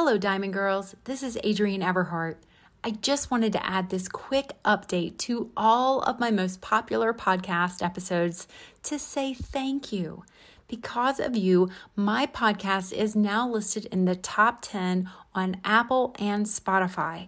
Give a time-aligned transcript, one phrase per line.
[0.00, 0.94] Hello, Diamond Girls.
[1.06, 2.36] This is Adrienne Everheart.
[2.84, 7.82] I just wanted to add this quick update to all of my most popular podcast
[7.82, 8.46] episodes
[8.84, 10.22] to say thank you.
[10.68, 16.46] Because of you, my podcast is now listed in the top 10 on Apple and
[16.46, 17.26] Spotify.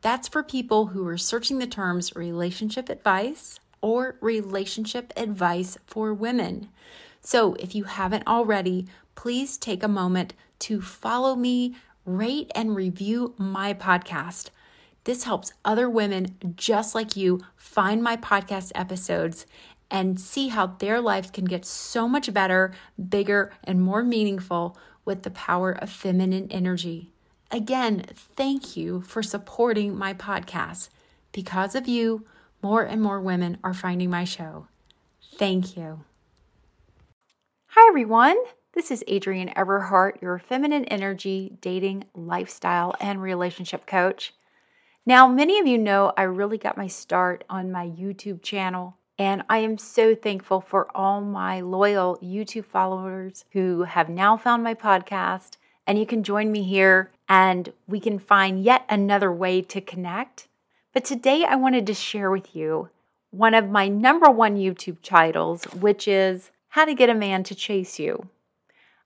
[0.00, 6.68] That's for people who are searching the terms relationship advice or relationship advice for women.
[7.20, 11.76] So if you haven't already, please take a moment to follow me,
[12.08, 14.50] rate, and review my podcast.
[15.04, 19.46] This helps other women just like you find my podcast episodes
[19.90, 22.72] and see how their lives can get so much better,
[23.08, 27.10] bigger, and more meaningful with the power of feminine energy.
[27.50, 30.90] Again, thank you for supporting my podcast.
[31.32, 32.26] Because of you,
[32.62, 34.66] more and more women are finding my show.
[35.36, 36.04] Thank you.
[37.68, 38.36] Hi, everyone.
[38.78, 44.34] This is Adrienne Everheart, your feminine energy, dating, lifestyle, and relationship coach.
[45.04, 49.42] Now, many of you know I really got my start on my YouTube channel, and
[49.50, 54.74] I am so thankful for all my loyal YouTube followers who have now found my
[54.74, 55.56] podcast.
[55.84, 60.46] And you can join me here and we can find yet another way to connect.
[60.94, 62.90] But today I wanted to share with you
[63.32, 67.56] one of my number one YouTube titles, which is How to Get a Man to
[67.56, 68.28] Chase You.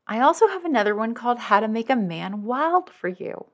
[0.06, 3.47] I also have another one called How to Make a Man Wild for You.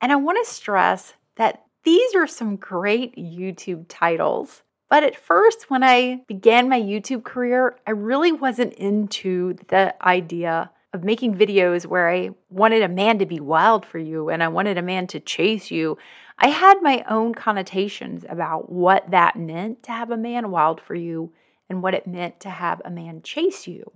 [0.00, 4.62] And I want to stress that these are some great YouTube titles.
[4.90, 10.70] But at first, when I began my YouTube career, I really wasn't into the idea
[10.92, 14.48] of making videos where I wanted a man to be wild for you and I
[14.48, 15.98] wanted a man to chase you.
[16.38, 20.94] I had my own connotations about what that meant to have a man wild for
[20.94, 21.32] you
[21.68, 23.92] and what it meant to have a man chase you.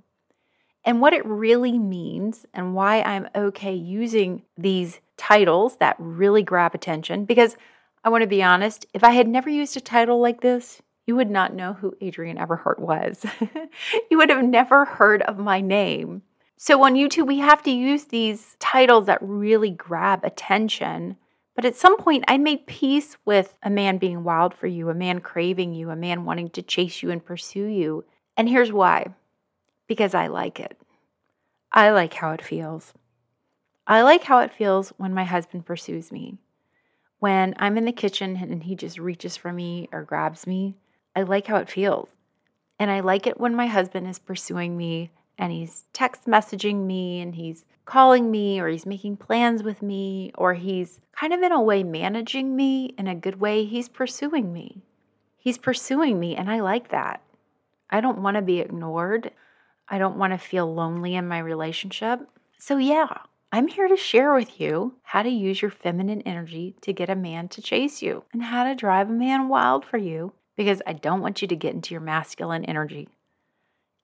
[0.84, 6.74] And what it really means, and why I'm okay using these titles that really grab
[6.74, 7.24] attention.
[7.24, 7.56] Because
[8.04, 11.16] I want to be honest, if I had never used a title like this, you
[11.16, 13.24] would not know who Adrienne Everheart was.
[14.10, 16.22] you would have never heard of my name.
[16.56, 21.16] So on YouTube, we have to use these titles that really grab attention.
[21.54, 24.94] But at some point, I made peace with a man being wild for you, a
[24.94, 28.04] man craving you, a man wanting to chase you and pursue you.
[28.36, 29.06] And here's why
[29.92, 30.74] because I like it.
[31.70, 32.94] I like how it feels.
[33.86, 36.38] I like how it feels when my husband pursues me.
[37.18, 40.76] When I'm in the kitchen and he just reaches for me or grabs me,
[41.14, 42.08] I like how it feels.
[42.78, 47.20] And I like it when my husband is pursuing me and he's text messaging me
[47.20, 51.52] and he's calling me or he's making plans with me or he's kind of in
[51.52, 53.66] a way managing me in a good way.
[53.66, 54.80] He's pursuing me.
[55.36, 57.20] He's pursuing me, and I like that.
[57.90, 59.32] I don't want to be ignored.
[59.92, 62.20] I don't want to feel lonely in my relationship.
[62.58, 63.08] So, yeah,
[63.52, 67.14] I'm here to share with you how to use your feminine energy to get a
[67.14, 70.94] man to chase you and how to drive a man wild for you because I
[70.94, 73.10] don't want you to get into your masculine energy.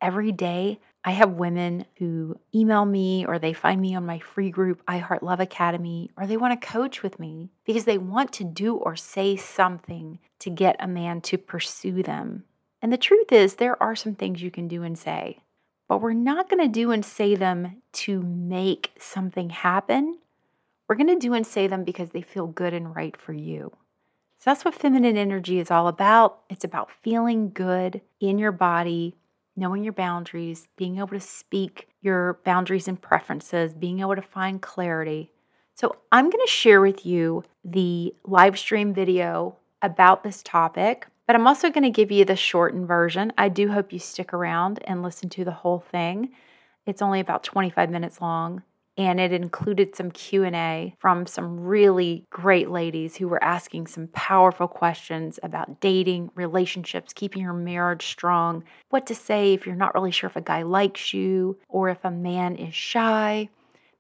[0.02, 4.50] Every day, I have women who email me or they find me on my free
[4.50, 8.30] group, I Heart Love Academy, or they want to coach with me because they want
[8.34, 12.44] to do or say something to get a man to pursue them.
[12.82, 15.38] And the truth is, there are some things you can do and say,
[15.88, 20.18] but we're not going to do and say them to make something happen.
[20.88, 23.72] We're going to do and say them because they feel good and right for you.
[24.38, 26.40] So that's what feminine energy is all about.
[26.48, 29.16] It's about feeling good in your body,
[29.56, 34.62] knowing your boundaries, being able to speak your boundaries and preferences, being able to find
[34.62, 35.32] clarity.
[35.74, 41.36] So, I'm going to share with you the live stream video about this topic, but
[41.36, 43.34] I'm also going to give you the shortened version.
[43.36, 46.30] I do hope you stick around and listen to the whole thing.
[46.86, 48.62] It's only about 25 minutes long
[48.96, 54.66] and it included some q&a from some really great ladies who were asking some powerful
[54.66, 60.10] questions about dating relationships keeping your marriage strong what to say if you're not really
[60.10, 63.48] sure if a guy likes you or if a man is shy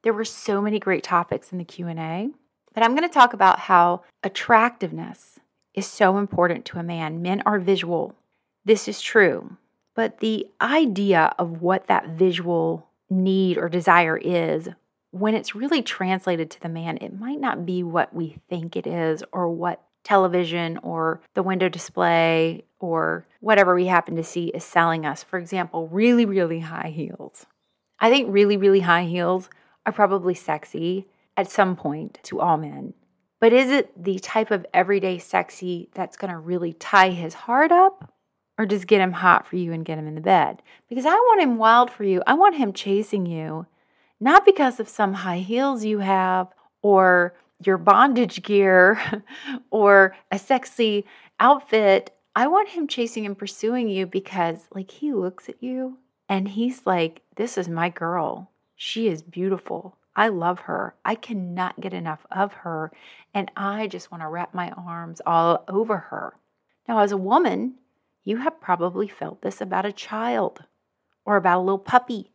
[0.02, 2.28] there were so many great topics in the q&a
[2.74, 5.38] but i'm going to talk about how attractiveness
[5.78, 8.14] is so important to a man men are visual
[8.64, 9.56] this is true
[9.94, 14.68] but the idea of what that visual need or desire is
[15.10, 18.86] when it's really translated to the man, it might not be what we think it
[18.86, 24.64] is or what television or the window display or whatever we happen to see is
[24.64, 25.22] selling us.
[25.22, 27.46] For example, really, really high heels.
[28.00, 29.50] I think really, really high heels
[29.84, 32.94] are probably sexy at some point to all men.
[33.40, 37.70] But is it the type of everyday sexy that's going to really tie his heart
[37.70, 38.12] up
[38.58, 40.62] or just get him hot for you and get him in the bed?
[40.88, 42.22] Because I want him wild for you.
[42.26, 43.66] I want him chasing you
[44.20, 46.48] not because of some high heels you have
[46.82, 49.00] or your bondage gear
[49.70, 51.04] or a sexy
[51.40, 52.10] outfit.
[52.34, 55.98] I want him chasing and pursuing you because, like, he looks at you
[56.28, 58.50] and he's like, This is my girl.
[58.76, 59.97] She is beautiful.
[60.18, 60.96] I love her.
[61.04, 62.90] I cannot get enough of her.
[63.34, 66.34] And I just want to wrap my arms all over her.
[66.88, 67.74] Now, as a woman,
[68.24, 70.64] you have probably felt this about a child
[71.24, 72.32] or about a little puppy.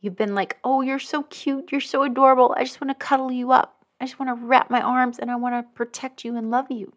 [0.00, 1.72] You've been like, oh, you're so cute.
[1.72, 2.54] You're so adorable.
[2.56, 3.84] I just want to cuddle you up.
[4.00, 6.70] I just want to wrap my arms and I want to protect you and love
[6.70, 6.92] you.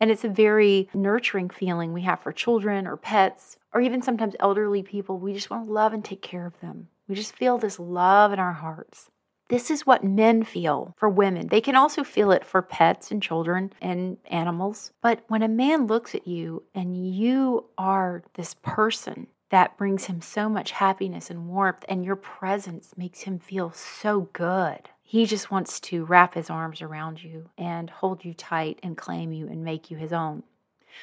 [0.00, 4.34] And it's a very nurturing feeling we have for children or pets or even sometimes
[4.40, 5.16] elderly people.
[5.16, 6.88] We just want to love and take care of them.
[7.06, 9.10] We just feel this love in our hearts.
[9.48, 11.48] This is what men feel for women.
[11.48, 14.92] They can also feel it for pets and children and animals.
[15.00, 20.20] But when a man looks at you and you are this person that brings him
[20.20, 24.90] so much happiness and warmth, and your presence makes him feel so good.
[25.02, 29.32] He just wants to wrap his arms around you and hold you tight and claim
[29.32, 30.42] you and make you his own.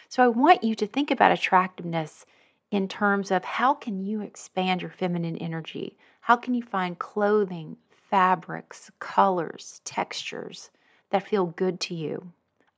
[0.10, 2.26] So I want you to think about attractiveness
[2.70, 5.98] in terms of how can you expand your feminine energy?
[6.22, 7.78] How can you find clothing,
[8.10, 10.70] fabrics, colors, textures
[11.10, 12.32] that feel good to you?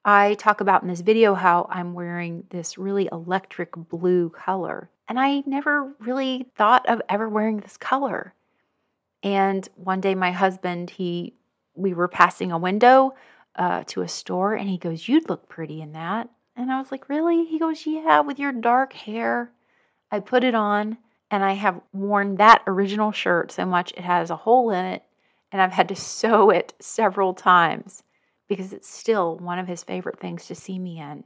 [0.05, 5.19] I talk about in this video how I'm wearing this really electric blue color, and
[5.19, 8.33] I never really thought of ever wearing this color.
[9.21, 11.33] And one day, my husband, he,
[11.75, 13.15] we were passing a window
[13.55, 16.91] uh, to a store, and he goes, "You'd look pretty in that." And I was
[16.91, 19.51] like, "Really?" He goes, "Yeah, with your dark hair."
[20.09, 20.97] I put it on,
[21.29, 25.03] and I have worn that original shirt so much it has a hole in it,
[25.51, 28.03] and I've had to sew it several times
[28.47, 31.23] because it's still one of his favorite things to see me in.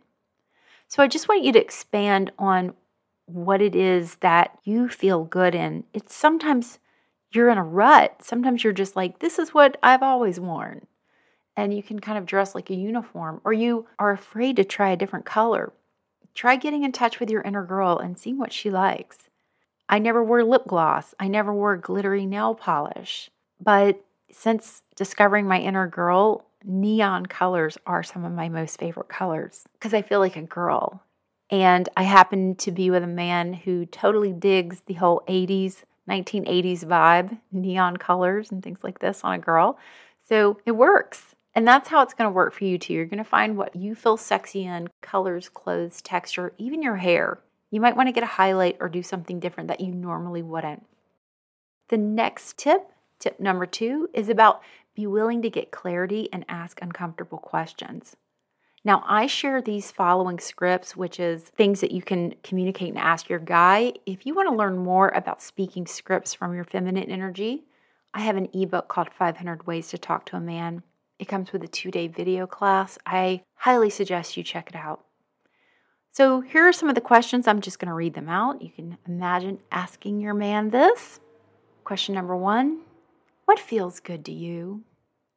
[0.87, 2.73] So I just want you to expand on
[3.25, 5.83] what it is that you feel good in.
[5.93, 6.79] It's sometimes
[7.31, 8.23] you're in a rut.
[8.23, 10.85] Sometimes you're just like, this is what I've always worn.
[11.55, 14.89] And you can kind of dress like a uniform, or you are afraid to try
[14.89, 15.73] a different color.
[16.33, 19.17] Try getting in touch with your inner girl and seeing what she likes.
[19.89, 23.29] I never wore lip gloss, I never wore glittery nail polish.
[23.59, 29.65] But since discovering my inner girl, neon colors are some of my most favorite colors
[29.73, 31.03] because I feel like a girl.
[31.49, 36.85] And I happen to be with a man who totally digs the whole 80s, 1980s
[36.85, 39.77] vibe, neon colors and things like this on a girl.
[40.27, 41.35] So it works.
[41.53, 42.93] And that's how it's going to work for you too.
[42.93, 47.39] You're going to find what you feel sexy in colors, clothes, texture, even your hair.
[47.71, 50.85] You might want to get a highlight or do something different that you normally wouldn't.
[51.89, 52.90] The next tip,
[53.21, 54.61] tip number two, is about
[54.95, 58.17] be willing to get clarity and ask uncomfortable questions.
[58.83, 63.29] Now, I share these following scripts, which is things that you can communicate and ask
[63.29, 63.93] your guy.
[64.07, 67.63] If you want to learn more about speaking scripts from your feminine energy,
[68.13, 70.81] I have an ebook called 500 Ways to Talk to a Man.
[71.19, 72.97] It comes with a two day video class.
[73.05, 75.05] I highly suggest you check it out.
[76.11, 77.47] So, here are some of the questions.
[77.47, 78.61] I'm just going to read them out.
[78.61, 81.19] You can imagine asking your man this.
[81.83, 82.81] Question number one
[83.45, 84.83] What feels good to you?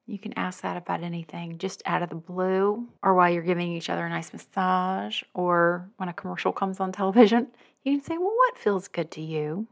[0.07, 3.73] You can ask that about anything, just out of the blue, or while you're giving
[3.73, 7.49] each other a nice massage, or when a commercial comes on television.
[7.83, 9.67] You can say, Well, what feels good to you?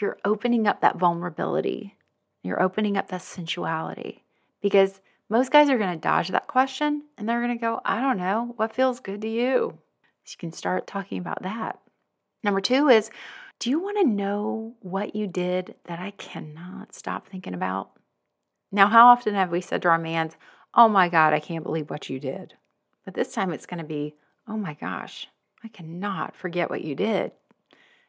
[0.00, 1.96] You're opening up that vulnerability.
[2.42, 4.22] You're opening up that sensuality
[4.62, 8.00] because most guys are going to dodge that question and they're going to go, I
[8.00, 9.76] don't know, what feels good to you?
[10.24, 11.78] So you can start talking about that.
[12.42, 13.10] Number two is,
[13.60, 17.90] do you want to know what you did that I cannot stop thinking about?
[18.70, 20.36] Now, how often have we said to our mans,
[20.74, 22.54] Oh my God, I can't believe what you did?
[23.04, 24.14] But this time it's going to be,
[24.46, 25.26] Oh my gosh,
[25.64, 27.32] I cannot forget what you did.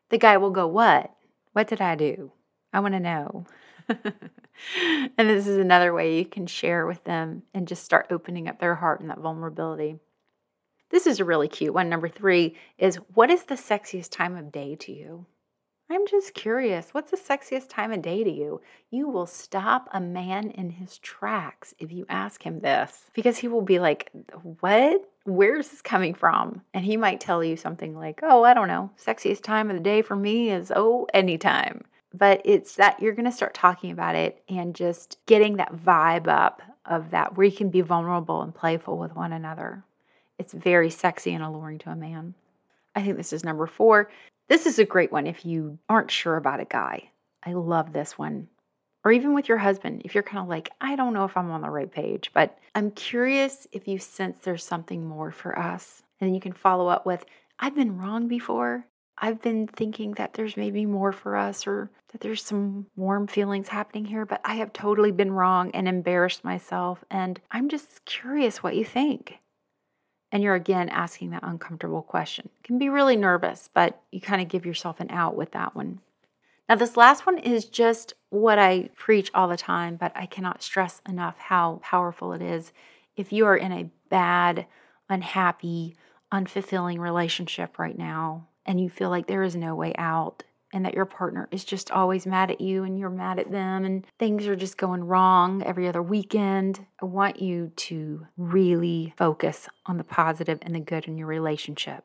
[0.09, 1.11] The guy will go, What?
[1.53, 2.31] What did I do?
[2.71, 3.47] I want to know.
[3.89, 8.59] and this is another way you can share with them and just start opening up
[8.59, 9.97] their heart and that vulnerability.
[10.91, 11.89] This is a really cute one.
[11.89, 15.25] Number three is what is the sexiest time of day to you?
[15.91, 18.61] I'm just curious, what's the sexiest time of day to you?
[18.91, 23.47] You will stop a man in his tracks if you ask him this because he
[23.47, 24.11] will be like,
[24.59, 25.09] What?
[25.23, 26.61] Where is this coming from?
[26.75, 28.91] And he might tell you something like, Oh, I don't know.
[29.03, 31.83] Sexiest time of the day for me is, oh, anytime.
[32.13, 36.27] But it's that you're going to start talking about it and just getting that vibe
[36.27, 39.83] up of that where you can be vulnerable and playful with one another.
[40.37, 42.35] It's very sexy and alluring to a man.
[42.95, 44.09] I think this is number four.
[44.49, 47.11] This is a great one if you aren't sure about a guy.
[47.43, 48.47] I love this one.
[49.05, 51.51] Or even with your husband, if you're kind of like, I don't know if I'm
[51.51, 56.01] on the right page, but I'm curious if you sense there's something more for us.
[56.19, 57.23] And then you can follow up with,
[57.59, 58.85] I've been wrong before.
[59.19, 63.67] I've been thinking that there's maybe more for us or that there's some warm feelings
[63.67, 67.03] happening here, but I have totally been wrong and embarrassed myself.
[67.11, 69.37] And I'm just curious what you think.
[70.31, 72.49] And you're again asking that uncomfortable question.
[72.63, 76.01] Can be really nervous, but you kind of give yourself an out with that one.
[76.67, 80.61] Now, this last one is just what I preach all the time, but I cannot
[80.61, 82.71] stress enough how powerful it is.
[83.17, 84.67] If you are in a bad,
[85.09, 85.95] unhappy,
[86.31, 90.43] unfulfilling relationship right now, and you feel like there is no way out,
[90.73, 93.85] and that your partner is just always mad at you and you're mad at them,
[93.85, 99.67] and things are just going wrong every other weekend, I want you to really focus
[99.85, 102.03] on the positive and the good in your relationship.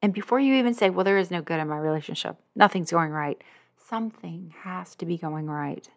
[0.00, 3.10] And before you even say, Well, there is no good in my relationship, nothing's going
[3.10, 3.42] right,
[3.76, 5.88] something has to be going right.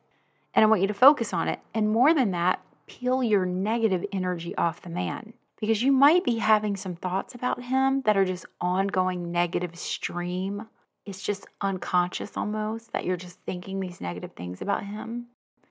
[0.54, 1.60] And I want you to focus on it.
[1.74, 6.38] And more than that, peel your negative energy off the man because you might be
[6.38, 10.68] having some thoughts about him that are just ongoing negative stream.
[11.06, 15.28] It's just unconscious almost that you're just thinking these negative things about him.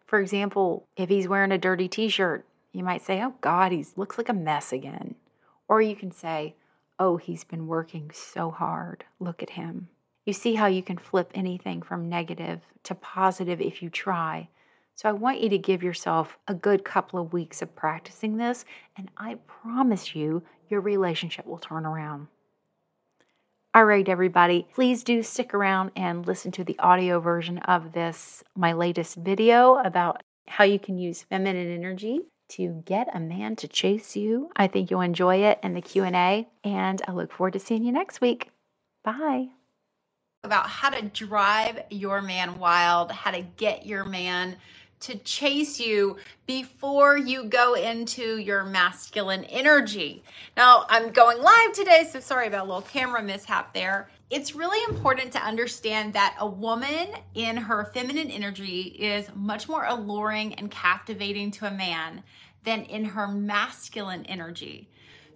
[0.06, 3.86] For example, if he's wearing a dirty t shirt, you might say, Oh God, he
[3.96, 5.14] looks like a mess again.
[5.68, 6.54] Or you can say,
[6.98, 9.04] Oh, he's been working so hard.
[9.20, 9.88] Look at him.
[10.26, 14.48] You see how you can flip anything from negative to positive if you try.
[14.94, 18.64] So I want you to give yourself a good couple of weeks of practicing this,
[18.96, 22.26] and I promise you, your relationship will turn around.
[23.72, 28.42] All right, everybody, please do stick around and listen to the audio version of this,
[28.56, 33.68] my latest video about how you can use feminine energy to get a man to
[33.68, 34.50] chase you.
[34.56, 37.92] I think you'll enjoy it and the Q&A, and I look forward to seeing you
[37.92, 38.50] next week.
[39.04, 39.50] Bye
[40.42, 44.56] about how to drive your man wild, how to get your man
[45.00, 46.16] to chase you
[46.46, 50.22] before you go into your masculine energy.
[50.56, 54.10] Now, I'm going live today, so sorry about a little camera mishap there.
[54.30, 59.86] It's really important to understand that a woman in her feminine energy is much more
[59.86, 62.22] alluring and captivating to a man
[62.64, 64.88] than in her masculine energy.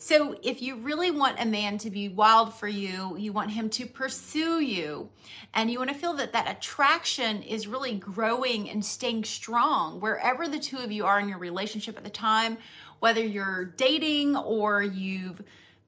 [0.07, 3.71] So, if you really want a man to be wild for you, you want him
[3.71, 5.09] to pursue you,
[5.55, 10.47] and you want to feel that that attraction is really growing and staying strong wherever
[10.47, 12.59] the two of you are in your relationship at the time,
[12.99, 15.43] whether you're dating or you've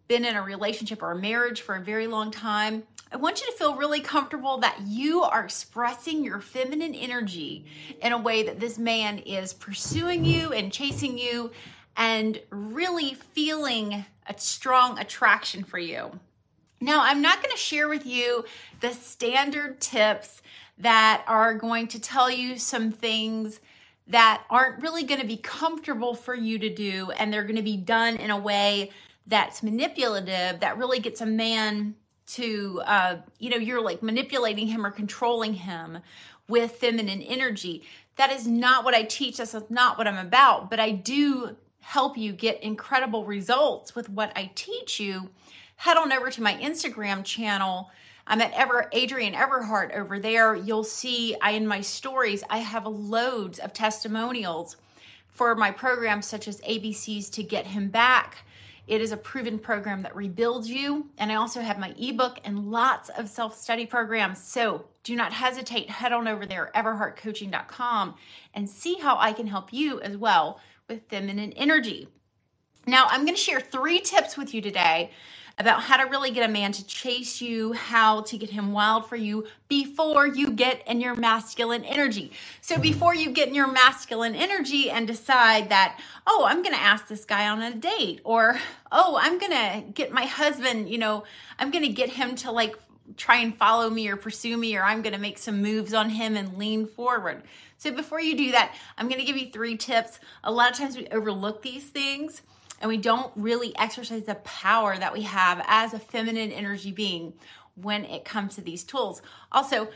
[0.09, 2.85] been in a relationship or a marriage for a very long time.
[3.13, 7.67] I want you to feel really comfortable that you are expressing your feminine energy
[8.01, 11.53] in a way that this man is pursuing you and chasing you
[11.97, 16.19] and really feeling a strong attraction for you.
[16.81, 18.45] Now, I'm not going to share with you
[18.81, 20.43] the standard tips
[20.79, 23.61] that are going to tell you some things
[24.09, 27.63] that aren't really going to be comfortable for you to do, and they're going to
[27.63, 28.91] be done in a way
[29.27, 31.95] that's manipulative, that really gets a man
[32.27, 35.99] to, uh, you know, you're like manipulating him or controlling him
[36.49, 37.83] with feminine energy.
[38.17, 39.39] That is not what I teach.
[39.39, 40.71] That's not what I'm about.
[40.71, 45.31] But I do help you get incredible results with what I teach you,
[45.77, 47.93] head on over to my Instagram channel.
[48.27, 50.57] I'm at Ever Adrienne Everheart over there.
[50.57, 54.77] You'll see I in my stories I have loads of testimonials
[55.29, 58.39] for my programs such as ABCs to get him back.
[58.89, 61.07] It is a proven program that rebuilds you.
[61.19, 64.43] And I also have my ebook and lots of self study programs.
[64.43, 65.89] So do not hesitate.
[65.89, 68.17] Head on over there, everheartcoaching.com,
[68.55, 72.09] and see how I can help you as well with feminine energy.
[72.87, 75.11] Now, I'm going to share three tips with you today
[75.59, 79.09] about how to really get a man to chase you, how to get him wild
[79.09, 82.31] for you before you get in your masculine energy.
[82.61, 82.83] So, hmm.
[82.83, 87.09] before you get in your masculine energy and decide that, oh, I'm going to ask
[87.09, 88.61] this guy on a date, or
[88.93, 91.25] oh, I'm going to get my husband, you know,
[91.59, 92.77] I'm going to get him to like
[93.17, 96.11] try and follow me or pursue me, or I'm going to make some moves on
[96.11, 97.43] him and lean forward.
[97.79, 100.19] So before you do that, I'm going to give you three tips.
[100.45, 102.43] A lot of times we overlook these things
[102.81, 107.35] and we don't really exercise the power that we have as a feminine energy being
[107.75, 109.23] when it comes to these tools.
[109.53, 109.89] Also,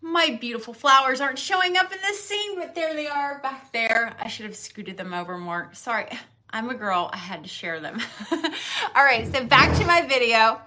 [0.00, 4.14] my beautiful flowers aren't showing up in this scene, but there they are back there.
[4.18, 5.70] I should have scooted them over more.
[5.72, 6.06] Sorry,
[6.50, 7.10] I'm a girl.
[7.12, 8.00] I had to share them.
[8.32, 10.60] All right, so back to my video.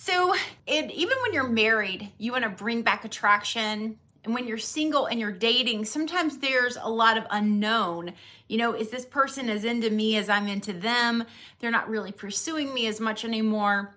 [0.00, 0.32] So,
[0.68, 5.18] even when you're married, you want to bring back attraction, and when you're single and
[5.18, 8.12] you're dating, sometimes there's a lot of unknown.
[8.46, 11.24] You know, is this person as into me as I'm into them?
[11.58, 13.96] They're not really pursuing me as much anymore.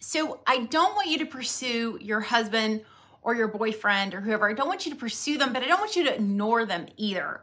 [0.00, 2.80] So I don't want you to pursue your husband
[3.20, 4.48] or your boyfriend or whoever.
[4.48, 6.86] I don't want you to pursue them, but I don't want you to ignore them
[6.96, 7.42] either.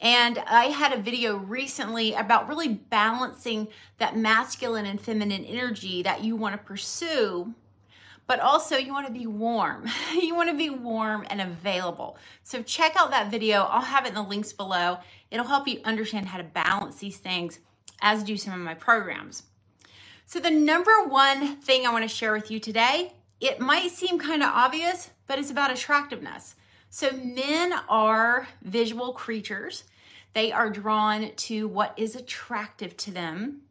[0.00, 6.24] And I had a video recently about really balancing that masculine and feminine energy that
[6.24, 7.54] you want to pursue
[8.30, 9.88] but also you want to be warm.
[10.12, 12.16] you want to be warm and available.
[12.44, 13.62] So check out that video.
[13.62, 14.98] I'll have it in the links below.
[15.32, 17.58] It'll help you understand how to balance these things
[18.02, 19.42] as do some of my programs.
[20.26, 24.16] So the number one thing I want to share with you today, it might seem
[24.20, 26.54] kind of obvious, but it's about attractiveness.
[26.90, 29.84] So men are visual creatures.
[30.34, 33.62] They are drawn to what is attractive to them.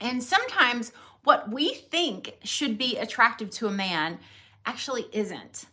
[0.00, 0.92] And sometimes
[1.24, 4.18] what we think should be attractive to a man
[4.66, 5.66] actually isn't.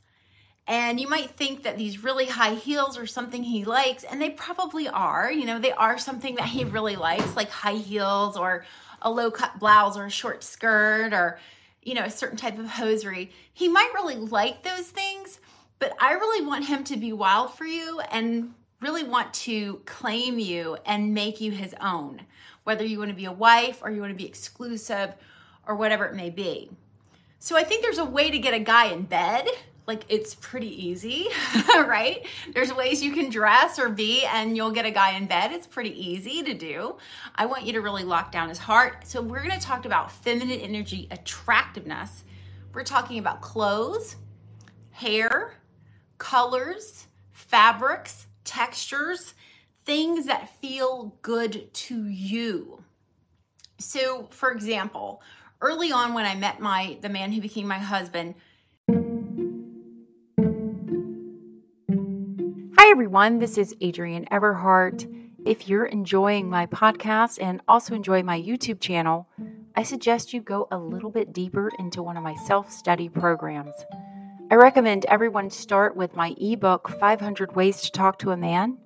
[0.68, 4.32] And you might think that these really high heels are something he likes, and they
[4.32, 5.32] probably are.
[5.32, 8.66] You know, they are something that he really likes, like high heels or
[9.02, 11.40] a low cut blouse or a short skirt or,
[11.82, 13.32] you know, a certain type of hosiery.
[13.54, 15.40] He might really like those things,
[15.80, 20.40] but I really want him to be wild for you and really want to claim
[20.40, 22.22] you and make you his own,
[22.64, 25.14] whether you want to be a wife or you want to be exclusive
[25.68, 26.70] or whatever it may be.
[27.40, 29.48] So I think there's a way to get a guy in bed.
[29.86, 31.28] Like it's pretty easy,
[31.70, 32.26] right?
[32.54, 35.52] There's ways you can dress or be and you'll get a guy in bed.
[35.54, 36.98] It's pretty easy to do.
[37.36, 39.08] I want you to really lock down his heart.
[39.08, 42.26] So we're going to talk about feminine energy attractiveness.
[42.74, 44.18] We're talking about clothes,
[44.92, 45.54] hair,
[46.18, 49.34] colors, fabrics, textures,
[49.86, 52.84] things that feel good to you.
[53.78, 55.22] So, for example,
[55.62, 58.36] early on when I met my the man who became my husband.
[62.78, 65.14] Hi everyone, this is Adrienne Everheart.
[65.46, 69.28] If you're enjoying my podcast and also enjoy my YouTube channel,
[69.76, 73.74] I suggest you go a little bit deeper into one of my self-study programs.
[74.50, 78.78] I recommend everyone start with my ebook 500 Ways to Talk to a Man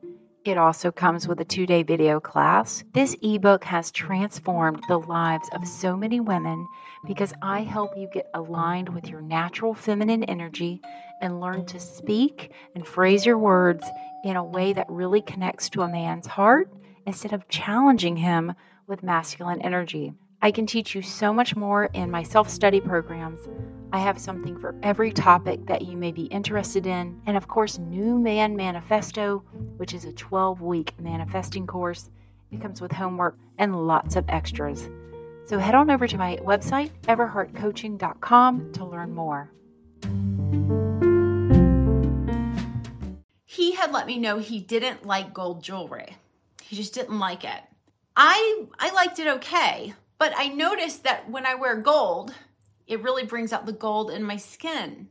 [0.43, 2.83] it also comes with a two day video class.
[2.93, 6.67] This ebook has transformed the lives of so many women
[7.05, 10.81] because I help you get aligned with your natural feminine energy
[11.21, 13.83] and learn to speak and phrase your words
[14.23, 16.73] in a way that really connects to a man's heart
[17.05, 18.55] instead of challenging him
[18.87, 20.11] with masculine energy.
[20.43, 23.47] I can teach you so much more in my self study programs.
[23.93, 27.21] I have something for every topic that you may be interested in.
[27.27, 29.43] And of course, New Man Manifesto,
[29.77, 32.09] which is a 12 week manifesting course.
[32.51, 34.89] It comes with homework and lots of extras.
[35.45, 39.51] So head on over to my website, everheartcoaching.com, to learn more.
[43.45, 46.15] He had let me know he didn't like gold jewelry.
[46.63, 47.61] He just didn't like it.
[48.15, 52.31] I I liked it okay, but I noticed that when I wear gold,
[52.85, 55.07] it really brings out the gold in my skin.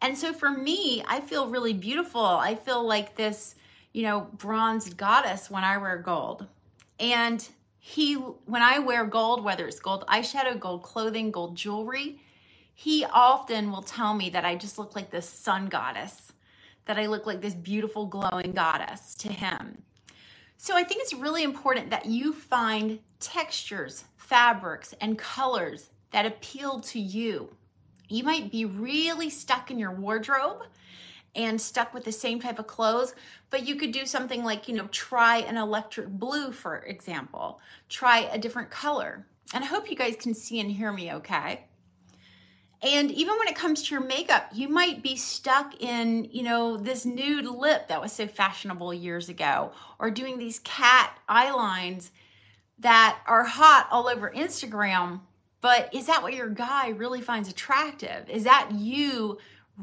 [0.00, 2.24] And so for me, I feel really beautiful.
[2.24, 3.56] I feel like this,
[3.92, 6.46] you know, bronzed goddess when I wear gold.
[7.00, 7.44] And
[7.80, 12.20] he, when I wear gold, whether it's gold eyeshadow, gold clothing, gold jewelry,
[12.76, 16.32] he often will tell me that I just look like this sun goddess,
[16.84, 19.82] that I look like this beautiful glowing goddess to him.
[20.58, 26.80] So I think it's really important that you find textures, fabrics, and colors that appeal
[26.80, 27.48] to you.
[28.08, 30.62] You might be really stuck in your wardrobe
[31.34, 33.14] and stuck with the same type of clothes,
[33.48, 37.60] but you could do something like, you know, try an electric blue, for example.
[37.88, 39.26] Try a different color.
[39.54, 41.64] And I hope you guys can see and hear me okay.
[42.82, 46.76] And even when it comes to your makeup, you might be stuck in, you know,
[46.76, 52.10] this nude lip that was so fashionable years ago, or doing these cat eye lines
[52.78, 55.20] that are hot all over Instagram.
[55.60, 58.28] But is that what your guy really finds attractive?
[58.28, 59.38] Is that you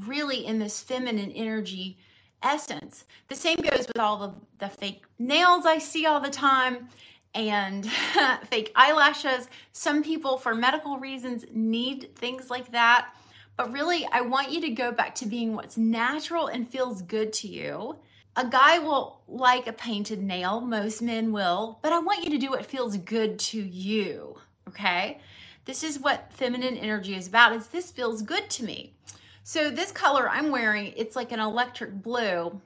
[0.06, 1.98] really in this feminine energy
[2.42, 3.06] essence?
[3.28, 6.88] The same goes with all the, the fake nails I see all the time
[7.34, 7.90] and
[8.50, 9.50] fake eyelashes.
[9.74, 13.10] Some people, for medical reasons, need things like that.
[13.58, 17.32] But really, I want you to go back to being what's natural and feels good
[17.34, 17.98] to you.
[18.38, 22.38] A guy will like a painted nail, most men will, but I want you to
[22.38, 25.20] do what feels good to you, okay?
[25.64, 27.54] This is what feminine energy is about.
[27.54, 28.94] Is this feels good to me.
[29.44, 32.60] So this color I'm wearing, it's like an electric blue.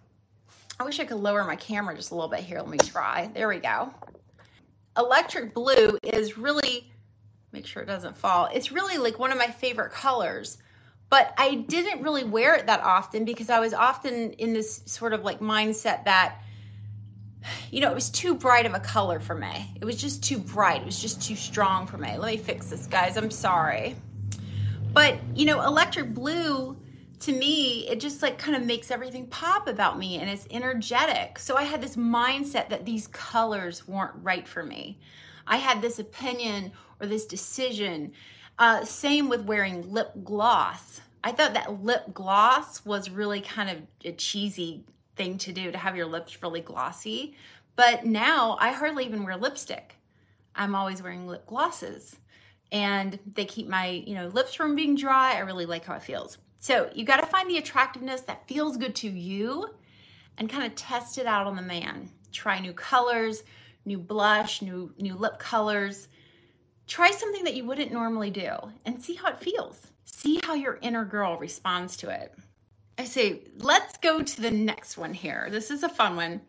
[0.79, 2.59] I wish I could lower my camera just a little bit here.
[2.59, 3.29] Let me try.
[3.33, 3.93] There we go
[4.99, 6.91] electric blue is really,
[7.51, 10.57] make sure it doesn't fall, it's really like one of my favorite colors.
[11.09, 15.13] But I didn't really wear it that often because I was often in this sort
[15.13, 16.35] of like mindset that,
[17.71, 19.73] you know, it was too bright of a color for me.
[19.81, 20.81] It was just too bright.
[20.81, 22.15] It was just too strong for me.
[22.17, 23.17] Let me fix this, guys.
[23.17, 23.95] I'm sorry.
[24.93, 26.77] But, you know, electric blue
[27.21, 31.39] to me, it just like kind of makes everything pop about me and it's energetic.
[31.39, 34.99] So I had this mindset that these colors weren't right for me.
[35.45, 38.13] I had this opinion or this decision
[38.59, 40.99] Uh, same with wearing lip gloss.
[41.23, 44.83] I thought that lip gloss was really kind of a cheesy
[45.15, 47.35] thing to do to have your lips really glossy.
[47.77, 49.95] But now I hardly even wear lipstick.
[50.55, 52.17] I'm always wearing lip glosses
[52.69, 55.35] and they keep my, you know, lips from being dry.
[55.35, 56.37] I really like how it feels.
[56.59, 59.69] So you got to find the attractiveness that feels good to you
[60.37, 62.11] and kind of test it out on the man.
[62.33, 63.43] Try new colors,
[63.85, 66.08] new blush, new new lip colors.
[66.89, 68.49] Try something that you wouldn't normally do
[68.83, 69.85] and see how it feels.
[70.05, 72.33] See how your inner girl responds to it.
[72.97, 75.49] I say, let's go to the next one here.
[75.51, 76.41] This is a fun one.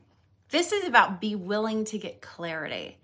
[0.48, 2.96] This is about be willing to get clarity.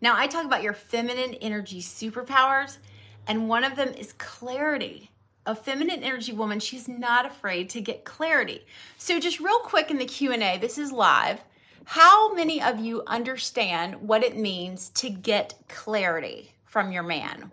[0.00, 2.78] Now, I talk about your feminine energy superpowers,
[3.26, 5.10] and one of them is clarity.
[5.44, 8.64] A feminine energy woman, she's not afraid to get clarity.
[8.96, 11.42] So just real quick in the Q&A, this is live.
[11.84, 17.50] How many of you understand what it means to get clarity from your man?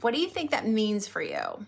[0.00, 1.64] What do you think that means for you?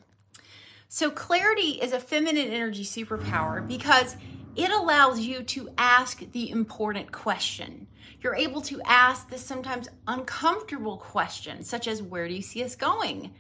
[0.89, 4.17] So clarity is a feminine energy superpower because
[4.57, 7.87] it allows you to ask the important question.
[8.21, 12.75] You're able to ask the sometimes uncomfortable question, such as where do you see us
[12.75, 13.33] going?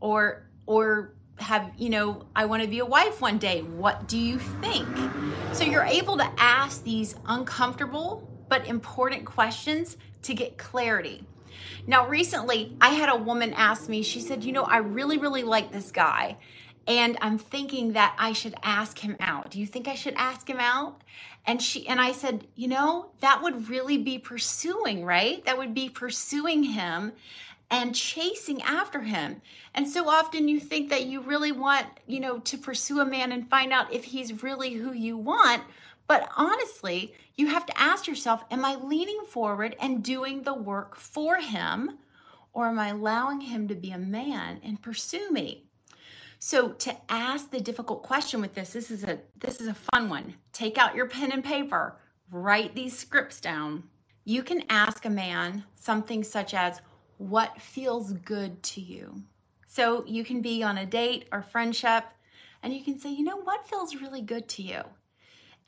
[0.00, 3.62] Or or have, you know, I want to be a wife one day.
[3.62, 4.86] What do you think?
[5.52, 11.24] So you're able to ask these uncomfortable but important questions to get clarity.
[11.86, 15.42] Now, recently, I had a woman ask me, she said, You know, I really, really
[15.42, 16.36] like this guy
[16.88, 19.50] and I'm thinking that I should ask him out.
[19.50, 21.02] Do you think I should ask him out?
[21.46, 25.44] And she and I said, you know, that would really be pursuing, right?
[25.44, 27.12] That would be pursuing him
[27.70, 29.42] and chasing after him.
[29.74, 33.32] And so often you think that you really want, you know, to pursue a man
[33.32, 35.62] and find out if he's really who you want.
[36.08, 40.96] But honestly, you have to ask yourself, am I leaning forward and doing the work
[40.96, 41.98] for him?
[42.52, 45.68] Or am I allowing him to be a man and pursue me?
[46.40, 50.08] So to ask the difficult question with this, this is a this is a fun
[50.08, 50.34] one.
[50.52, 51.98] Take out your pen and paper,
[52.30, 53.84] write these scripts down.
[54.24, 56.80] You can ask a man something such as
[57.18, 59.22] what feels good to you.
[59.66, 62.04] So you can be on a date or friendship
[62.62, 64.82] and you can say, "You know what feels really good to you?"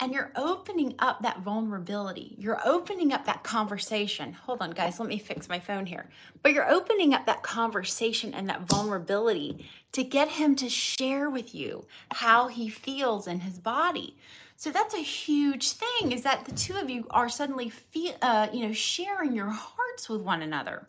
[0.01, 2.35] And you're opening up that vulnerability.
[2.39, 4.33] You're opening up that conversation.
[4.33, 6.09] Hold on, guys, let me fix my phone here.
[6.43, 11.55] But you're opening up that conversation and that vulnerability to get him to share with
[11.55, 14.17] you how he feels in his body.
[14.57, 18.49] So that's a huge thing is that the two of you are suddenly feel, uh,
[18.53, 20.87] you know, sharing your hearts with one another.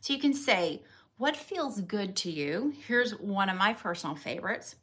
[0.00, 0.82] So you can say,
[1.16, 2.72] what feels good to you?
[2.86, 4.76] Here's one of my personal favorites.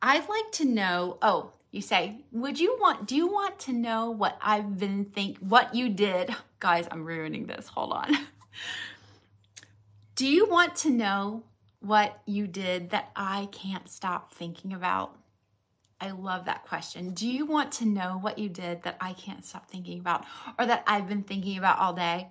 [0.00, 4.10] I'd like to know, oh, you say, "Would you want do you want to know
[4.10, 7.68] what I've been think what you did?" Guys, I'm ruining this.
[7.68, 8.16] Hold on.
[10.14, 11.44] do you want to know
[11.80, 15.16] what you did that I can't stop thinking about?
[16.00, 17.10] I love that question.
[17.10, 20.24] Do you want to know what you did that I can't stop thinking about
[20.58, 22.28] or that I've been thinking about all day?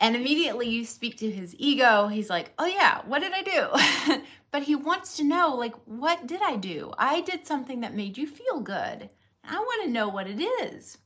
[0.00, 2.08] And immediately you speak to his ego.
[2.08, 4.22] He's like, oh, yeah, what did I do?
[4.50, 6.92] but he wants to know, like, what did I do?
[6.98, 9.10] I did something that made you feel good.
[9.44, 10.98] I want to know what it is.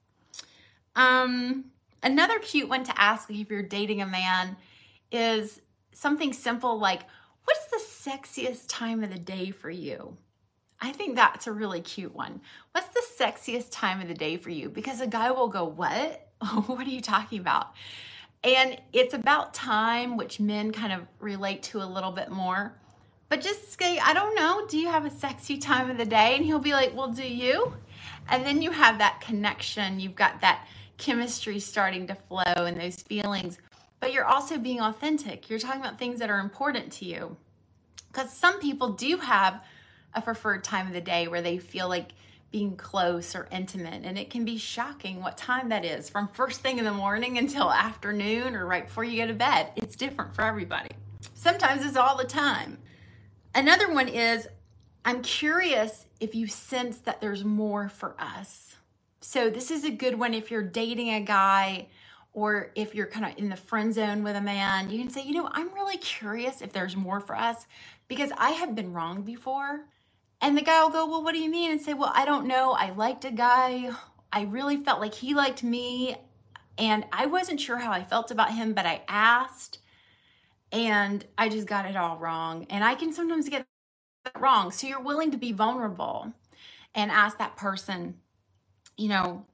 [0.97, 1.67] Um,
[2.03, 4.57] another cute one to ask if you're dating a man
[5.11, 5.61] is
[5.93, 7.03] something simple like,
[7.45, 10.17] what's the sexiest time of the day for you?
[10.81, 12.41] I think that's a really cute one.
[12.73, 14.71] What's the sexiest time of the day for you?
[14.71, 16.29] Because a guy will go, What?
[16.67, 17.75] what are you talking about?
[18.43, 22.75] And it's about time, which men kind of relate to a little bit more.
[23.31, 26.35] But just say, I don't know, do you have a sexy time of the day?
[26.35, 27.73] And he'll be like, Well, do you?
[28.29, 30.01] And then you have that connection.
[30.01, 30.67] You've got that
[30.99, 33.59] chemistry starting to flow and those feelings.
[34.01, 35.49] But you're also being authentic.
[35.49, 37.37] You're talking about things that are important to you.
[38.09, 39.63] Because some people do have
[40.15, 42.11] a preferred time of the day where they feel like
[42.51, 44.03] being close or intimate.
[44.05, 47.39] And it can be shocking what time that is from first thing in the morning
[47.39, 49.69] until afternoon or right before you go to bed.
[49.77, 50.91] It's different for everybody.
[51.35, 52.79] Sometimes it's all the time.
[53.55, 54.49] Another one is
[55.05, 58.77] I'm curious if you sense that there's more for us.
[59.21, 61.89] So, this is a good one if you're dating a guy
[62.33, 64.89] or if you're kind of in the friend zone with a man.
[64.89, 67.67] You can say, you know, I'm really curious if there's more for us
[68.09, 69.81] because I have been wrong before
[70.41, 71.71] and the guy will go, Well, what do you mean?
[71.71, 72.73] And say, Well, I don't know.
[72.73, 73.91] I liked a guy.
[74.33, 76.17] I really felt like he liked me.
[76.79, 79.79] And I wasn't sure how I felt about him, but I asked
[80.73, 82.67] and I just got it all wrong.
[82.71, 83.67] And I can sometimes get
[84.25, 84.71] that wrong.
[84.71, 86.33] So you're willing to be vulnerable
[86.95, 88.15] and ask that person,
[88.97, 89.45] you know,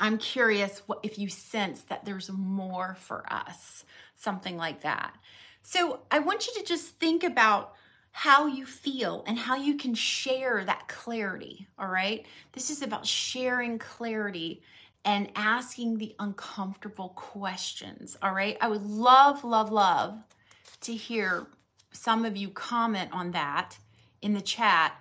[0.00, 3.84] I'm curious what, if you sense that there's more for us,
[4.16, 5.14] something like that.
[5.62, 7.74] So I want you to just think about
[8.10, 11.68] how you feel and how you can share that clarity.
[11.78, 12.26] All right.
[12.52, 14.62] This is about sharing clarity
[15.04, 18.16] and asking the uncomfortable questions.
[18.22, 18.56] All right.
[18.60, 20.22] I would love, love, love
[20.82, 21.46] to hear
[21.92, 23.76] some of you comment on that
[24.20, 24.94] in the chat.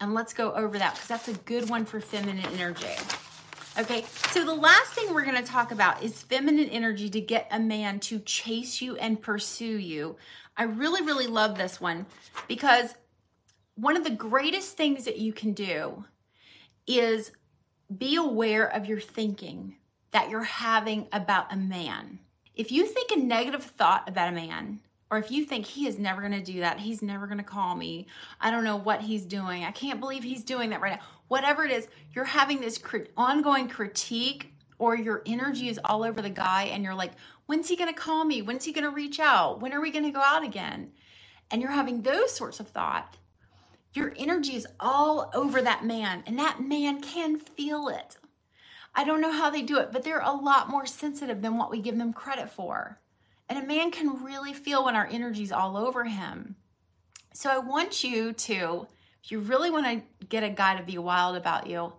[0.00, 2.86] And let's go over that because that's a good one for feminine energy.
[3.78, 7.46] Okay, so the last thing we're going to talk about is feminine energy to get
[7.50, 10.16] a man to chase you and pursue you.
[10.56, 12.06] I really, really love this one
[12.48, 12.94] because
[13.76, 16.04] one of the greatest things that you can do
[16.88, 17.30] is
[17.96, 19.76] be aware of your thinking
[20.10, 22.18] that you're having about a man.
[22.56, 25.98] If you think a negative thought about a man, or if you think he is
[25.98, 28.06] never going to do that, he's never going to call me,
[28.40, 31.64] I don't know what he's doing, I can't believe he's doing that right now, whatever
[31.64, 32.80] it is, you're having this
[33.16, 37.12] ongoing critique or your energy is all over the guy and you're like,
[37.46, 38.42] when's he going to call me?
[38.42, 39.60] When's he going to reach out?
[39.60, 40.92] When are we going to go out again?
[41.50, 43.16] And you're having those sorts of thought.
[43.94, 48.18] Your energy is all over that man and that man can feel it.
[48.94, 51.70] I don't know how they do it, but they're a lot more sensitive than what
[51.70, 52.98] we give them credit for.
[53.48, 56.56] And a man can really feel when our energy's all over him.
[57.32, 58.86] So I want you to,
[59.22, 61.92] if you really want to get a guy to be wild about you,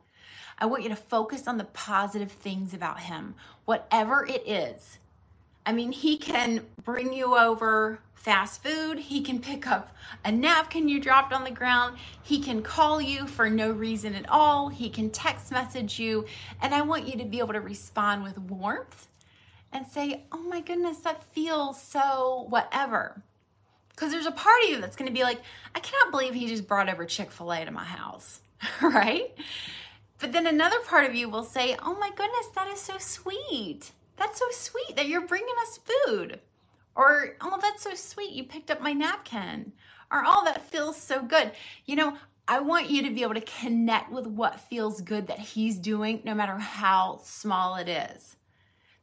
[0.58, 3.36] I want you to focus on the positive things about him,
[3.66, 5.00] whatever it is.
[5.66, 9.00] I mean, he can bring you over fast food.
[9.00, 11.98] He can pick up a napkin you dropped on the ground.
[12.24, 14.68] He can call you for no reason at all.
[14.68, 16.26] He can text message you.
[16.62, 19.09] And I want you to be able to respond with warmth
[19.72, 23.22] and say, oh my goodness, that feels so whatever.
[23.90, 25.42] Because there's a part of you that's going to be like,
[25.76, 28.42] I cannot believe he just brought over Chick fil A to my house,
[28.82, 29.36] right?
[30.20, 33.92] But then another part of you will say, oh my goodness, that is so sweet.
[34.18, 36.40] That's so sweet that you're bringing us food.
[36.96, 39.72] Or, oh, that's so sweet, you picked up my napkin.
[40.12, 41.52] Or, oh, that feels so good.
[41.86, 45.40] You know, I want you to be able to connect with what feels good that
[45.40, 48.36] he's doing, no matter how small it is.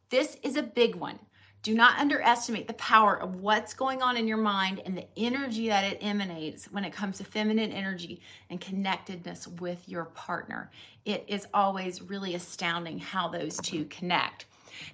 [0.09, 1.19] This is a big one.
[1.63, 5.67] Do not underestimate the power of what's going on in your mind and the energy
[5.69, 10.71] that it emanates when it comes to feminine energy and connectedness with your partner.
[11.05, 14.47] It is always really astounding how those two connect.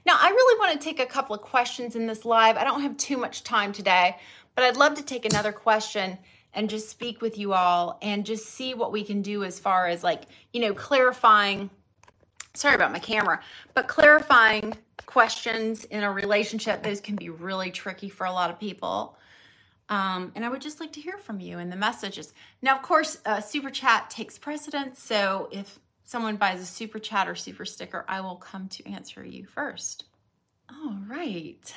[0.07, 2.57] Now, I really want to take a couple of questions in this live.
[2.57, 4.17] I don't have too much time today,
[4.55, 6.17] but I'd love to take another question
[6.55, 9.89] and just speak with you all and just see what we can do as far
[9.89, 10.23] as like,
[10.55, 11.69] you know, clarifying
[12.55, 13.41] sorry about my camera,
[13.75, 14.75] but clarifying
[15.13, 19.19] questions in a relationship, those can be really tricky for a lot of people.
[19.91, 22.33] Um, and I would just like to hear from you in the messages.
[22.63, 25.03] Now, of course, uh, super chat takes precedence.
[25.03, 29.23] So if someone buys a super chat or super sticker, I will come to answer
[29.23, 30.05] you first.
[30.71, 31.75] All right.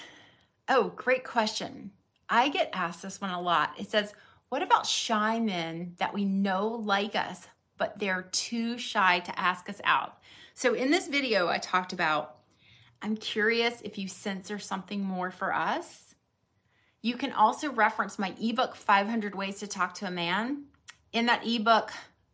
[0.70, 1.92] Oh, great question.
[2.30, 3.74] I get asked this one a lot.
[3.78, 4.14] It says,
[4.48, 9.70] What about shy men that we know like us, but they're too shy to ask
[9.70, 10.20] us out?
[10.54, 12.35] So in this video, I talked about,
[13.02, 16.16] I'm curious if you censor something more for us.
[17.02, 20.66] You can also reference my ebook, 500 Ways to Talk to a Man.
[21.14, 21.92] In that ebook,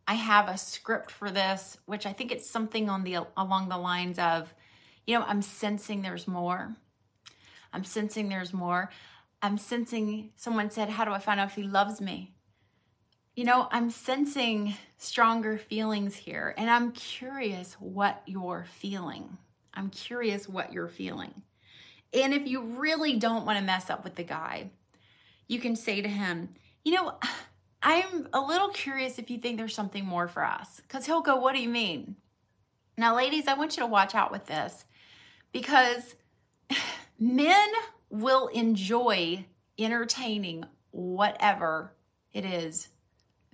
[0.08, 3.78] I have a script for this, which I think it's something on the along the
[3.78, 4.54] lines of,
[5.06, 6.74] you know, I'm sensing there's more.
[7.72, 8.90] I'm sensing there's more.
[9.42, 12.34] I'm sensing someone said, How do I find out if he loves me?
[13.34, 19.38] you know, I'm sensing stronger feelings here, and I'm curious what you're feeling.
[19.74, 21.42] I'm curious what you're feeling.
[22.14, 24.70] And if you really don't want to mess up with the guy,
[25.48, 26.50] you can say to him,
[26.84, 27.14] you know,
[27.84, 30.80] I'm a little curious if you think there's something more for us.
[30.82, 32.14] Because he'll go, What do you mean?
[32.96, 34.84] Now, ladies, I want you to watch out with this
[35.50, 36.14] because
[37.18, 37.68] men
[38.10, 39.46] will enjoy
[39.78, 41.92] entertaining whatever
[42.32, 42.88] it is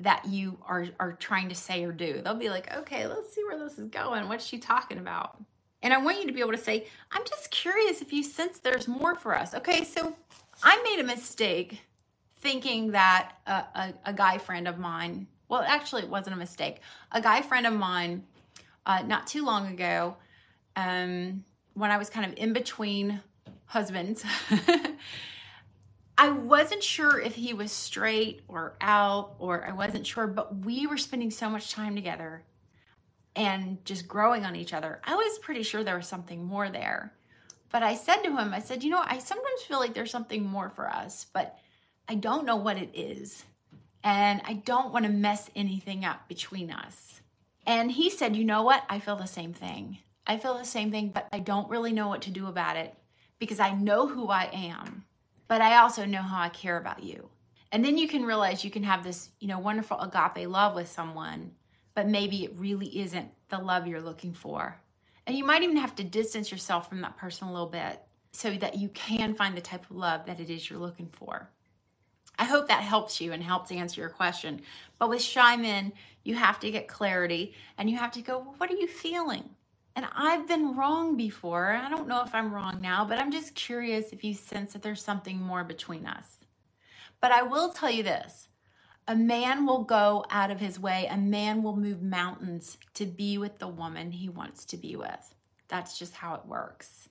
[0.01, 2.21] that you are are trying to say or do.
[2.23, 4.29] They'll be like, "Okay, let's see where this is going.
[4.29, 5.43] What's she talking about?"
[5.83, 8.59] And I want you to be able to say, "I'm just curious if you sense
[8.59, 10.17] there's more for us." Okay, so
[10.63, 11.81] I made a mistake
[12.41, 16.81] thinking that a, a, a guy friend of mine, well, actually, it wasn't a mistake.
[17.13, 18.25] A guy friend of mine,
[18.87, 20.17] uh, not too long ago,
[20.77, 23.21] um, when I was kind of in between
[23.67, 24.25] husbands.
[26.19, 30.87] I wasn't sure if he was straight or out, or I wasn't sure, but we
[30.87, 32.43] were spending so much time together
[33.39, 35.01] and just growing on each other.
[35.05, 37.15] I was pretty sure there was something more there.
[37.71, 40.45] But I said to him, I said, you know, I sometimes feel like there's something
[40.45, 41.57] more for us, but
[42.09, 43.45] I don't know what it is.
[44.03, 47.21] And I don't want to mess anything up between us.
[47.65, 48.83] And he said, you know what?
[48.89, 49.99] I feel the same thing.
[50.27, 52.95] I feel the same thing, but I don't really know what to do about it
[53.39, 55.05] because I know who I am,
[55.47, 57.29] but I also know how I care about you.
[57.71, 60.89] And then you can realize you can have this, you know, wonderful agape love with
[60.89, 61.53] someone,
[61.99, 64.81] but maybe it really isn't the love you're looking for.
[65.27, 68.53] And you might even have to distance yourself from that person a little bit so
[68.53, 71.51] that you can find the type of love that it is you're looking for.
[72.39, 74.61] I hope that helps you and helps answer your question.
[75.01, 78.71] But with shy men, you have to get clarity and you have to go, what
[78.71, 79.51] are you feeling?
[79.97, 81.73] And I've been wrong before.
[81.73, 84.83] I don't know if I'm wrong now, but I'm just curious if you sense that
[84.83, 86.45] there's something more between us.
[87.21, 88.48] But I will tell you this
[89.09, 93.39] a man will go out of his way, a man will move mountains to be
[93.39, 95.35] with the woman he wants to be with.
[95.69, 97.09] That's just how it works.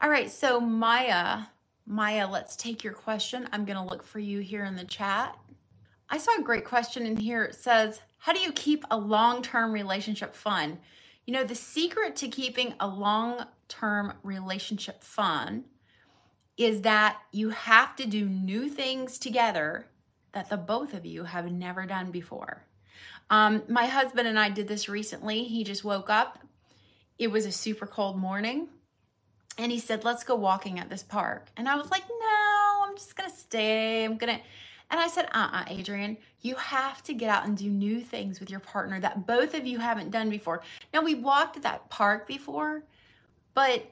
[0.00, 1.42] All right, so Maya,
[1.86, 3.46] Maya, let's take your question.
[3.52, 5.38] I'm going to look for you here in the chat.
[6.08, 7.44] I saw a great question in here.
[7.44, 10.78] It says, How do you keep a long term relationship fun?
[11.26, 15.64] You know, the secret to keeping a long term relationship fun
[16.56, 19.86] is that you have to do new things together
[20.32, 22.64] that the both of you have never done before.
[23.30, 25.44] Um, my husband and I did this recently.
[25.44, 26.38] He just woke up.
[27.18, 28.68] It was a super cold morning.
[29.58, 31.48] And he said, Let's go walking at this park.
[31.56, 34.04] And I was like, No, I'm just going to stay.
[34.04, 34.42] I'm going to.
[34.90, 38.02] And I said, uh uh-uh, uh Adrienne, you have to get out and do new
[38.02, 40.62] things with your partner that both of you haven't done before.
[40.92, 42.84] Now, we walked at that park before,
[43.54, 43.86] but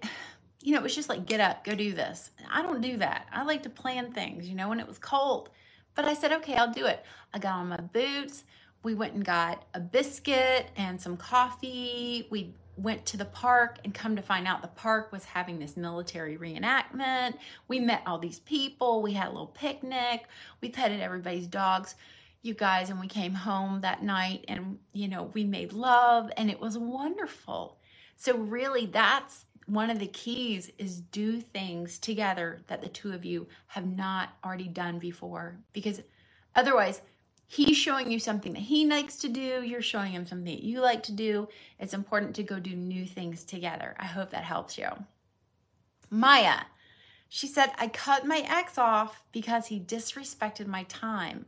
[0.63, 2.31] you know, it was just like, get up, go do this.
[2.51, 3.27] I don't do that.
[3.33, 5.49] I like to plan things, you know, when it was cold.
[6.01, 7.05] But I said, okay, I'll do it.
[7.35, 8.45] I got on my boots.
[8.83, 12.27] We went and got a biscuit and some coffee.
[12.31, 15.77] We went to the park and come to find out the park was having this
[15.77, 17.35] military reenactment.
[17.69, 19.03] We met all these people.
[19.03, 20.25] We had a little picnic.
[20.63, 21.97] We petted everybody's dogs,
[22.41, 26.51] you guys, and we came home that night and, you know, we made love and
[26.51, 27.77] it was wonderful.
[28.17, 33.25] So, really, that's one of the keys is do things together that the two of
[33.25, 35.57] you have not already done before.
[35.73, 36.01] Because
[36.57, 37.03] otherwise
[37.47, 40.81] he's showing you something that he likes to do you're showing him something that you
[40.81, 41.49] like to do.
[41.79, 43.95] It's important to go do new things together.
[43.99, 44.89] I hope that helps you.
[46.11, 46.61] Maya
[47.33, 51.47] she said i cut my ex off because he disrespected my time.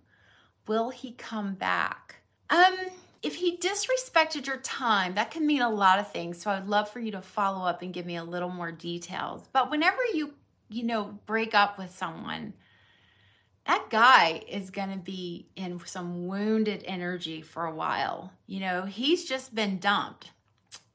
[0.68, 2.22] Will he come back?
[2.50, 2.76] Um
[3.22, 6.42] if he disrespected your time, that can mean a lot of things.
[6.42, 9.48] So I'd love for you to follow up and give me a little more details.
[9.52, 10.34] But whenever you,
[10.68, 12.54] you know, break up with someone,
[13.66, 18.32] that guy is going to be in some wounded energy for a while.
[18.46, 20.30] You know, he's just been dumped.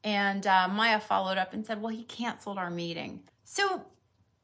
[0.04, 3.22] And uh, Maya followed up and said, Well, he canceled our meeting.
[3.44, 3.86] So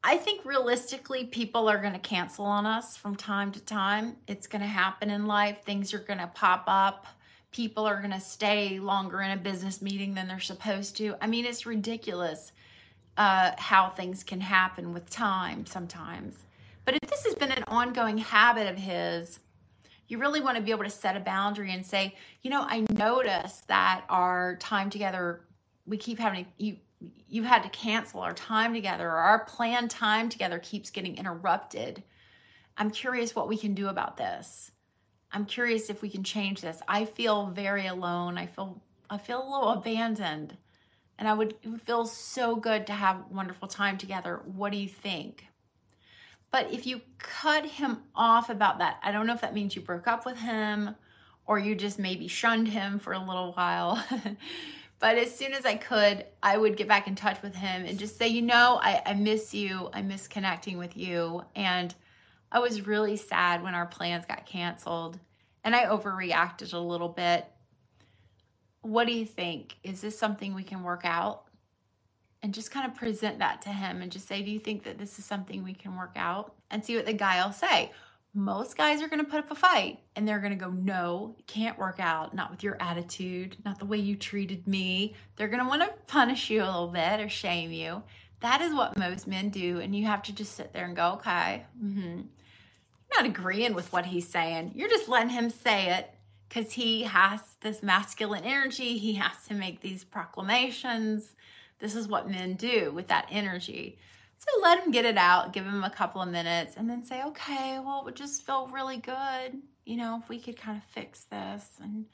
[0.03, 4.17] I think realistically, people are going to cancel on us from time to time.
[4.27, 7.07] It's going to happen in life, things are going to pop up
[7.55, 11.15] people are going to stay longer in a business meeting than they're supposed to.
[11.21, 12.51] I mean, it's ridiculous
[13.15, 16.35] uh, how things can happen with time sometimes.
[16.83, 19.39] But if this has been an ongoing habit of his,
[20.09, 22.85] you really want to be able to set a boundary and say, you know, I
[22.91, 25.39] notice that our time together,
[25.85, 26.75] we keep having you
[27.27, 32.03] you had to cancel our time together or our planned time together keeps getting interrupted.
[32.77, 34.71] I'm curious what we can do about this.
[35.35, 36.81] I'm curious if we can change this.
[36.87, 38.37] I feel very alone.
[38.37, 40.55] I feel I feel a little abandoned.
[41.19, 44.39] And I would it would feel so good to have wonderful time together.
[44.45, 45.45] What do you think?
[46.51, 49.81] But if you cut him off about that, I don't know if that means you
[49.81, 50.95] broke up with him
[51.45, 54.01] or you just maybe shunned him for a little while.
[54.99, 57.99] but as soon as I could, I would get back in touch with him and
[57.99, 59.89] just say, you know, I, I miss you.
[59.91, 61.43] I miss connecting with you.
[61.57, 61.93] And
[62.53, 65.19] I was really sad when our plans got canceled
[65.65, 67.45] and I overreacted a little bit.
[68.81, 69.75] What do you think?
[69.83, 71.41] Is this something we can work out?
[72.43, 74.99] And just kind of present that to him and just say, Do you think that
[74.99, 76.53] this is something we can work out?
[76.69, 77.91] And see what the guy will say.
[78.35, 81.35] Most guys are going to put up a fight and they're going to go, No,
[81.47, 82.35] can't work out.
[82.35, 85.15] Not with your attitude, not the way you treated me.
[85.35, 88.03] They're going to want to punish you a little bit or shame you.
[88.41, 89.79] That is what most men do.
[89.79, 92.21] And you have to just sit there and go, Okay, mm-hmm
[93.17, 94.71] not agreeing with what he's saying.
[94.75, 96.13] You're just letting him say it
[96.47, 98.97] because he has this masculine energy.
[98.97, 101.35] He has to make these proclamations.
[101.79, 103.97] This is what men do with that energy.
[104.37, 107.23] So let him get it out, give him a couple of minutes, and then say,
[107.23, 110.83] okay, well, it would just feel really good, you know, if we could kind of
[110.83, 112.05] fix this and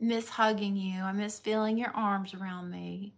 [0.00, 1.02] miss hugging you.
[1.02, 3.14] I miss feeling your arms around me.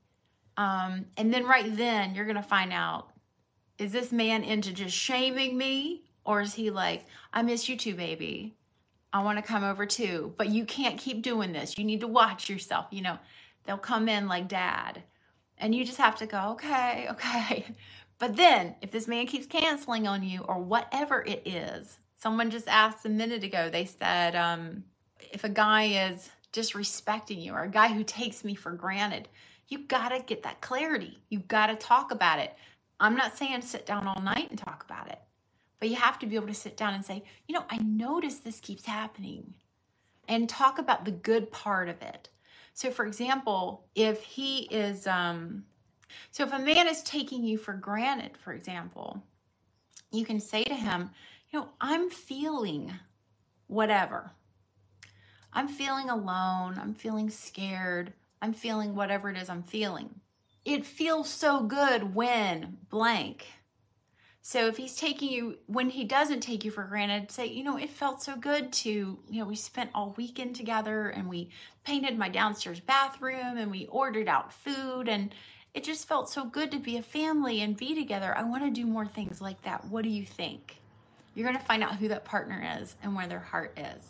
[0.56, 3.10] Um, and then right then, you're going to find out
[3.76, 7.94] is this man into just shaming me or is he like, I miss you too,
[7.94, 8.56] baby.
[9.12, 11.78] I want to come over too, but you can't keep doing this.
[11.78, 12.86] You need to watch yourself.
[12.90, 13.18] You know,
[13.64, 15.02] they'll come in like dad
[15.58, 17.66] And you just have to go, okay, okay.
[18.18, 22.68] But then if this man keeps canceling on you or whatever it is, someone just
[22.68, 24.84] asked a minute ago, they said, um,
[25.32, 29.28] if a guy is disrespecting you or a guy who takes me for granted,
[29.68, 31.18] you got to get that clarity.
[31.30, 32.54] You got to talk about it.
[33.00, 35.20] I'm not saying sit down all night and talk about it,
[35.80, 38.38] but you have to be able to sit down and say, you know, I notice
[38.38, 39.54] this keeps happening
[40.28, 42.28] and talk about the good part of it.
[42.72, 45.64] So, for example, if he is, um,
[46.30, 49.22] so if a man is taking you for granted, for example,
[50.10, 51.10] you can say to him,
[51.50, 52.92] you know, I'm feeling
[53.66, 54.32] whatever.
[55.52, 56.78] I'm feeling alone.
[56.80, 58.12] I'm feeling scared.
[58.42, 60.20] I'm feeling whatever it is I'm feeling.
[60.64, 63.46] It feels so good when blank.
[64.46, 67.78] So if he's taking you, when he doesn't take you for granted, say, you know,
[67.78, 71.48] it felt so good to, you know, we spent all weekend together and we
[71.86, 75.34] painted my downstairs bathroom and we ordered out food and
[75.72, 78.36] it just felt so good to be a family and be together.
[78.36, 79.86] I want to do more things like that.
[79.86, 80.76] What do you think?
[81.34, 84.06] You're going to find out who that partner is and where their heart is.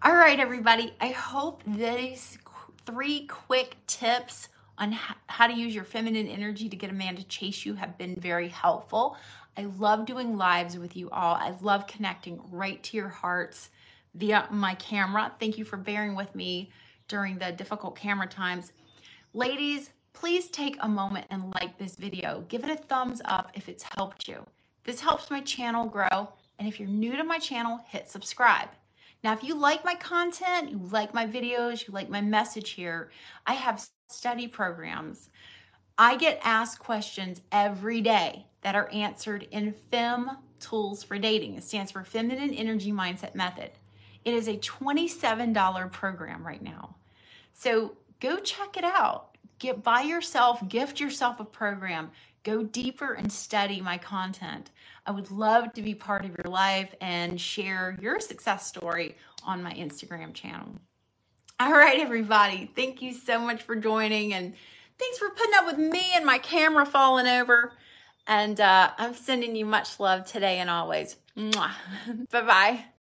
[0.00, 0.94] All right, everybody.
[1.00, 2.38] I hope these
[2.86, 4.48] three quick tips
[4.78, 4.92] on
[5.26, 8.16] how to use your feminine energy to get a man to chase you have been
[8.16, 9.16] very helpful.
[9.56, 11.34] I love doing lives with you all.
[11.34, 13.70] I love connecting right to your hearts
[14.14, 15.32] via my camera.
[15.38, 16.70] Thank you for bearing with me
[17.08, 18.72] during the difficult camera times.
[19.32, 22.44] Ladies, please take a moment and like this video.
[22.48, 24.44] Give it a thumbs up if it's helped you.
[24.84, 26.28] This helps my channel grow.
[26.58, 28.68] And if you're new to my channel, hit subscribe.
[29.24, 33.10] Now, if you like my content, you like my videos, you like my message here,
[33.46, 35.30] I have study programs.
[35.96, 41.54] I get asked questions every day that are answered in FEM Tools for Dating.
[41.54, 43.70] It stands for Feminine Energy Mindset Method.
[44.24, 46.96] It is a $27 program right now.
[47.52, 49.36] So go check it out.
[49.58, 52.10] Get by yourself, gift yourself a program
[52.44, 54.70] go deeper and study my content.
[55.06, 59.62] I would love to be part of your life and share your success story on
[59.62, 60.76] my Instagram channel.
[61.60, 64.54] All right, everybody, thank you so much for joining and
[64.98, 67.72] thanks for putting up with me and my camera falling over.
[68.26, 71.16] And uh, I'm sending you much love today and always.
[71.36, 71.70] bye
[72.30, 72.84] bye.